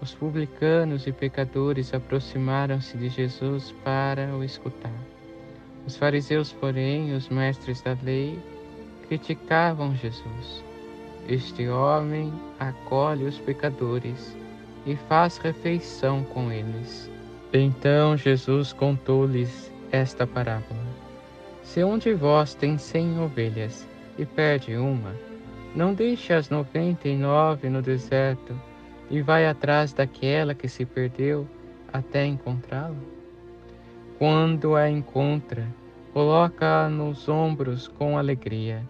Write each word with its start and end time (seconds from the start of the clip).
os 0.00 0.14
publicanos 0.14 1.06
e 1.06 1.12
pecadores 1.12 1.94
aproximaram-se 1.94 2.96
de 2.96 3.08
Jesus 3.08 3.72
para 3.84 4.34
o 4.36 4.44
escutar. 4.44 4.92
Os 5.86 5.96
fariseus, 5.96 6.52
porém, 6.52 7.14
os 7.14 7.28
mestres 7.28 7.80
da 7.80 7.96
lei, 8.02 8.38
criticavam 9.08 9.94
Jesus. 9.94 10.64
Este 11.28 11.68
homem 11.68 12.32
acolhe 12.58 13.24
os 13.24 13.38
pecadores 13.38 14.36
e 14.86 14.96
faz 14.96 15.38
refeição 15.38 16.22
com 16.24 16.52
eles. 16.52 17.10
Então 17.52 18.16
Jesus 18.16 18.72
contou-lhes 18.72 19.72
esta 19.90 20.26
parábola: 20.26 20.84
Se 21.62 21.84
um 21.84 21.96
de 21.96 22.12
vós 22.12 22.54
tem 22.54 22.76
cem 22.76 23.18
ovelhas 23.18 23.88
e 24.18 24.26
perde 24.26 24.76
uma, 24.76 25.14
não 25.74 25.94
deixe 25.94 26.32
as 26.32 26.50
noventa 26.50 27.08
e 27.08 27.16
nove 27.16 27.68
no 27.68 27.80
deserto 27.80 28.54
e 29.10 29.20
vai 29.20 29.46
atrás 29.46 29.92
daquela 29.92 30.54
que 30.54 30.68
se 30.68 30.84
perdeu 30.84 31.46
até 31.92 32.24
encontrá-la? 32.24 32.96
Quando 34.18 34.76
a 34.76 34.88
encontra, 34.88 35.66
coloca-a 36.12 36.88
nos 36.88 37.28
ombros 37.28 37.88
com 37.88 38.16
alegria, 38.16 38.82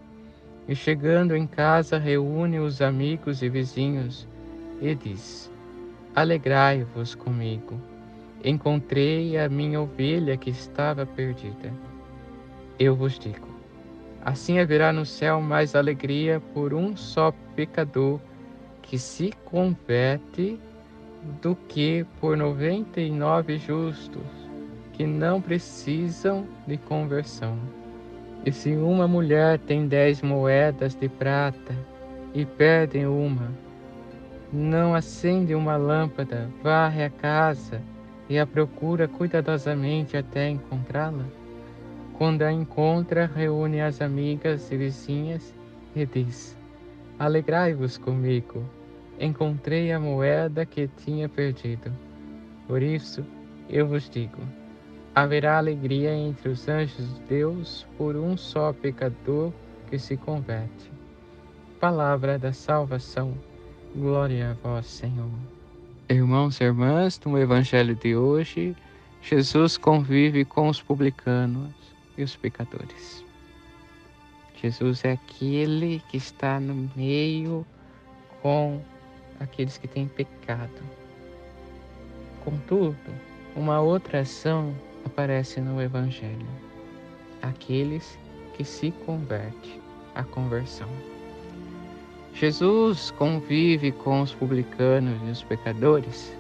e 0.69 0.75
chegando 0.75 1.37
em 1.37 1.47
casa 1.47 1.99
reúne 1.99 2.59
os 2.59 2.81
amigos 2.81 3.43
e 3.43 3.49
vizinhos 3.49 4.27
e 4.81 4.95
diz: 4.95 5.51
Alegrai-vos 6.15 7.15
comigo, 7.15 7.81
encontrei 8.45 9.39
a 9.39 9.49
minha 9.49 9.81
ovelha 9.81 10.37
que 10.37 10.51
estava 10.51 11.05
perdida. 11.05 11.73
Eu 12.79 12.95
vos 12.95 13.19
digo: 13.19 13.49
assim 14.25 14.59
haverá 14.59 14.93
no 14.93 15.05
céu 15.05 15.41
mais 15.41 15.75
alegria 15.75 16.41
por 16.53 16.73
um 16.73 16.97
só 16.97 17.33
pecador 17.55 18.21
que 18.85 18.99
se 18.99 19.33
converte 19.45 20.59
do 21.41 21.57
que 21.57 22.07
por 22.21 22.37
99 22.37 23.59
justos 23.59 24.23
que 24.93 25.07
não 25.07 25.41
precisam 25.41 26.47
de 26.67 26.77
conversão. 26.77 27.59
E 28.45 28.53
se 28.53 28.77
uma 28.77 29.09
mulher 29.09 29.59
tem 29.59 29.89
dez 29.89 30.23
moedas 30.23 30.95
de 30.95 31.09
prata 31.09 31.75
e 32.35 32.45
perde 32.45 33.05
uma, 33.07 33.51
não 34.53 34.95
acende 34.95 35.55
uma 35.55 35.77
lâmpada, 35.77 36.49
varre 36.63 37.05
a 37.05 37.11
casa 37.11 37.81
e 38.29 38.39
a 38.39 38.47
procura 38.47 39.09
cuidadosamente 39.09 40.17
até 40.17 40.49
encontrá-la? 40.49 41.25
Quando 42.19 42.43
a 42.43 42.53
encontra, 42.53 43.29
reúne 43.35 43.81
as 43.81 44.01
amigas 44.01 44.71
e 44.71 44.77
vizinhas 44.77 45.55
e 45.97 46.07
diz: 46.07 46.57
Alegrai-vos 47.19 47.97
comigo, 47.97 48.65
encontrei 49.21 49.93
a 49.93 50.01
moeda 50.01 50.67
que 50.67 50.89
tinha 50.89 51.29
perdido. 51.29 51.93
Por 52.67 52.83
isso, 52.83 53.25
eu 53.69 53.87
vos 53.87 54.11
digo: 54.11 54.41
haverá 55.15 55.59
alegria 55.59 56.13
entre 56.13 56.49
os 56.49 56.69
anjos 56.69 57.15
de 57.15 57.21
Deus 57.29 57.87
por 57.97 58.17
um 58.17 58.37
só 58.37 58.73
pecador 58.73 59.53
que 59.89 59.99
se 59.99 60.17
converte. 60.17 60.91
Palavra 61.79 62.39
da 62.39 62.53
salvação. 62.53 63.35
Glória 63.95 64.51
a 64.51 64.55
vós, 64.55 64.87
Senhor. 64.87 65.31
Irmãos 66.09 66.61
e 66.61 66.65
irmãs, 66.65 67.21
no 67.25 67.39
Evangelho 67.39 67.95
de 67.95 68.17
hoje, 68.17 68.77
Jesus 69.23 69.79
convive 69.79 70.45
com 70.45 70.69
os 70.69 70.83
publicanos 70.83 71.73
e 72.19 72.23
os 72.23 72.35
pecadores. 72.35 73.25
Jesus 74.61 75.05
é 75.05 75.13
aquele 75.13 76.03
que 76.09 76.17
está 76.17 76.59
no 76.61 76.91
meio 76.97 77.67
com 78.41 78.81
aqueles 79.41 79.79
que 79.79 79.89
têm 79.89 80.07
pecado. 80.07 80.83
Contudo, 82.45 82.97
uma 83.57 83.81
outra 83.81 84.21
ação 84.21 84.75
aparece 85.05 85.61
no 85.61 85.81
Evangelho: 85.81 86.47
aqueles 87.43 88.19
que 88.55 88.65
se 88.65 88.91
convertem, 89.05 89.81
a 90.15 90.23
conversão. 90.23 90.89
Jesus 92.35 93.11
convive 93.13 93.93
com 93.93 94.21
os 94.21 94.35
publicanos 94.35 95.21
e 95.27 95.31
os 95.31 95.43
pecadores, 95.43 96.37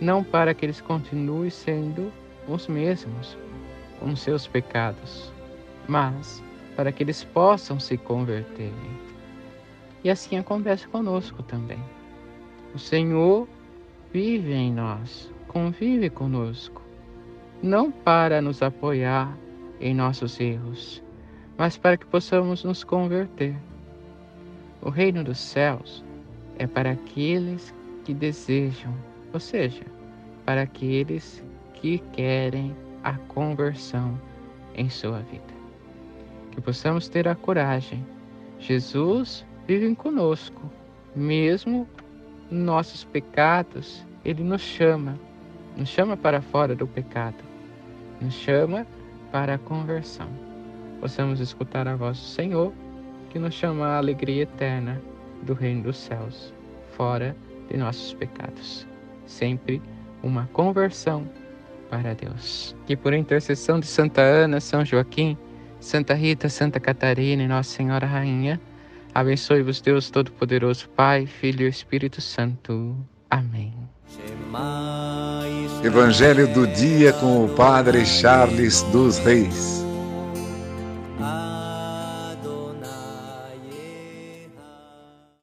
não 0.00 0.22
para 0.22 0.52
que 0.52 0.66
eles 0.66 0.80
continuem 0.80 1.48
sendo 1.48 2.12
os 2.46 2.66
mesmos, 2.68 3.36
com 3.98 4.14
seus 4.14 4.46
pecados, 4.46 5.32
mas 5.88 6.42
para 6.76 6.92
que 6.92 7.02
eles 7.02 7.24
possam 7.24 7.78
se 7.78 7.96
converterem. 7.96 9.02
E 10.04 10.10
assim 10.10 10.36
acontece 10.36 10.86
conosco 10.88 11.42
também. 11.42 11.78
O 12.74 12.78
Senhor 12.78 13.48
vive 14.12 14.52
em 14.52 14.72
nós, 14.72 15.30
convive 15.48 16.10
conosco, 16.10 16.82
não 17.62 17.90
para 17.90 18.40
nos 18.40 18.62
apoiar 18.62 19.36
em 19.80 19.94
nossos 19.94 20.40
erros, 20.40 21.02
mas 21.56 21.76
para 21.76 21.96
que 21.96 22.06
possamos 22.06 22.64
nos 22.64 22.82
converter. 22.82 23.54
O 24.80 24.90
reino 24.90 25.22
dos 25.22 25.38
céus 25.38 26.04
é 26.58 26.66
para 26.66 26.92
aqueles 26.92 27.72
que 28.04 28.12
desejam, 28.12 28.92
ou 29.32 29.38
seja, 29.38 29.84
para 30.44 30.62
aqueles 30.62 31.44
que 31.74 31.98
querem 32.12 32.74
a 33.04 33.12
conversão 33.28 34.18
em 34.74 34.88
sua 34.90 35.20
vida 35.20 35.61
que 36.52 36.60
possamos 36.60 37.08
ter 37.08 37.26
a 37.26 37.34
coragem. 37.34 38.06
Jesus 38.58 39.44
vive 39.66 39.92
conosco, 39.96 40.70
mesmo 41.16 41.88
nossos 42.50 43.04
pecados, 43.04 44.06
Ele 44.24 44.44
nos 44.44 44.60
chama, 44.60 45.18
nos 45.76 45.88
chama 45.88 46.16
para 46.16 46.40
fora 46.40 46.74
do 46.74 46.86
pecado, 46.86 47.42
nos 48.20 48.34
chama 48.34 48.86
para 49.32 49.54
a 49.54 49.58
conversão. 49.58 50.28
Possamos 51.00 51.40
escutar 51.40 51.88
a 51.88 51.96
voz 51.96 52.18
do 52.18 52.24
Senhor, 52.24 52.72
que 53.30 53.38
nos 53.38 53.54
chama 53.54 53.86
à 53.86 53.96
alegria 53.96 54.42
eterna 54.42 55.00
do 55.42 55.54
reino 55.54 55.84
dos 55.84 55.96
céus, 55.96 56.54
fora 56.96 57.34
de 57.68 57.76
nossos 57.76 58.14
pecados. 58.14 58.86
Sempre 59.26 59.82
uma 60.22 60.48
conversão 60.52 61.26
para 61.90 62.14
Deus. 62.14 62.76
Que 62.86 62.96
por 62.96 63.14
intercessão 63.14 63.80
de 63.80 63.86
Santa 63.86 64.20
Ana, 64.20 64.60
São 64.60 64.84
Joaquim, 64.84 65.36
Santa 65.82 66.14
Rita, 66.14 66.48
Santa 66.48 66.78
Catarina 66.78 67.42
e 67.42 67.48
Nossa 67.48 67.70
Senhora 67.70 68.06
Rainha, 68.06 68.60
abençoe-vos 69.12 69.80
Deus 69.80 70.10
Todo-Poderoso, 70.10 70.88
Pai, 70.90 71.26
Filho 71.26 71.66
e 71.66 71.68
Espírito 71.68 72.20
Santo. 72.20 72.96
Amém. 73.28 73.74
Evangelho 75.82 76.46
do 76.46 76.68
dia 76.68 77.12
com 77.14 77.44
o 77.44 77.48
Padre 77.48 78.06
Charles 78.06 78.82
dos 78.84 79.18
Reis. 79.18 79.81